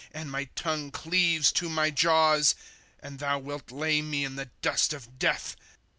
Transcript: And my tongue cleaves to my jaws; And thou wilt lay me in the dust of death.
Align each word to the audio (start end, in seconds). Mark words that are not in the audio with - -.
And 0.15 0.31
my 0.31 0.45
tongue 0.55 0.89
cleaves 0.89 1.51
to 1.51 1.69
my 1.69 1.91
jaws; 1.91 2.55
And 3.03 3.19
thou 3.19 3.37
wilt 3.37 3.69
lay 3.69 4.01
me 4.01 4.25
in 4.25 4.35
the 4.35 4.49
dust 4.63 4.93
of 4.93 5.19
death. 5.19 5.55